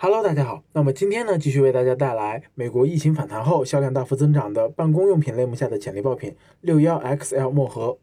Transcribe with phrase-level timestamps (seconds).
[0.00, 0.62] Hello，大家好。
[0.74, 7.98] 那么今天呢，继续为大家带来美国疫情反弹后销量大幅增长的办公用品类目下的潜力爆品六幺 XL 墨盒。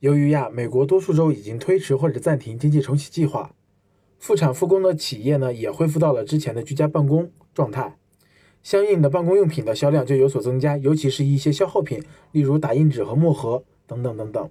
[0.00, 3.52] 由于呀，美国多数州已经推迟或者暂停经济重启计划，
[4.18, 7.96] 复产复工的企业呢也恢复到了之前的居家办公状态，
[8.64, 12.02] 相应的办公用品的销量就有所增加，尤其是一些消耗品，
[12.32, 14.50] 例如打印纸和墨盒等等等等。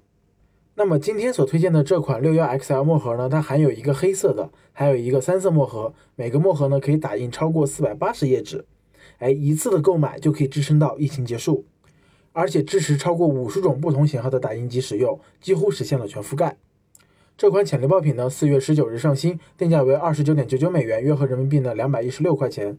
[0.80, 8.63] 那么今天所推荐的这款六幺 XL 墨盒呢，它含有一个黑色的，还有一个三色墨盒，每个墨盒呢可以打印超过四百八十页纸，
[9.17, 11.66] 哎，一次的购买就可以支撑到疫情结束，
[12.31, 16.55] 而且支持超过五十种不同型号的打印机使用，几乎实现了全覆盖。
[17.36, 22.78] 这款潜力爆品呢，四月十九日上新，定价为二十九点九九美元，约合人民币呢两百一十六块钱，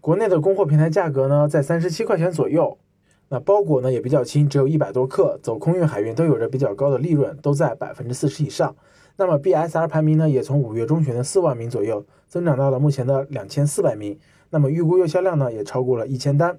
[0.00, 2.78] 国内的供货平台价格呢在三十七块钱左右。
[3.32, 8.74] 那包裹呢也比较轻，只有一百多克，走空运、海运都有着比较高的利润，都在百分之四十以上。
[9.16, 14.18] 那么 BSR 排名呢也从五月中旬的四万名左右增长到了目前的两千四百名。
[14.50, 16.58] 那么预估月销量呢也超过了一千单。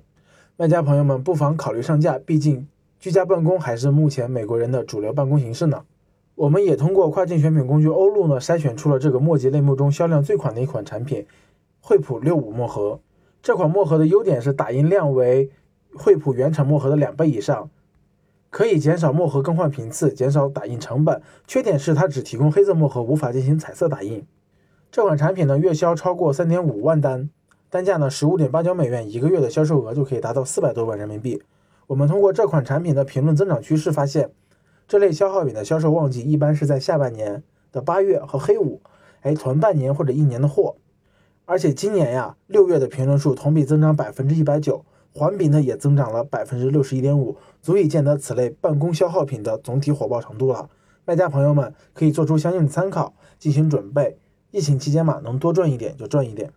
[0.55, 2.65] 卖家朋友们不妨考虑上架，毕竟
[3.01, 5.84] 居家办公还是目前美国人的主流办公形式呢。
[6.35, 11.26] 我们也通过跨境选品工具欧路呢筛选出了这个墨迹类目中销量最款的一款产品——
[11.84, 13.01] 惠普六五墨盒。
[13.43, 15.49] 这款墨盒的优点是打印量为。
[15.95, 17.70] 惠普原厂墨盒的两倍以上，
[18.49, 21.21] 可以减少墨盒更换频次，减少打印成本。
[21.48, 24.25] 缺点是它只提供黑色墨盒，无法进行彩色打印。
[24.91, 27.29] 这款产品呢，月销超过三点五万单，
[27.70, 31.41] 单价呢十五点八九美元，一个月的销售额就可以达到四百多万人民币。
[31.87, 34.31] 我们通过这款产品的评论增长趋势发现，
[34.87, 38.81] 这类消耗品的销售旺季一般是在下半年的八月和黑五，
[39.21, 40.76] 哎，囤半年或者一年的货。
[41.45, 44.83] 而且今年呀，六月的评论数同比增长百分之一百九。
[45.13, 50.70] 环比呢也增长了百分之六十一点五，足以见得此类办公消耗品的总体火爆程度了。
[51.05, 54.17] 卖家朋友们可以做出相应的参考，进行准备。
[54.51, 56.51] 疫情期间嘛，能多赚一点就赚一点。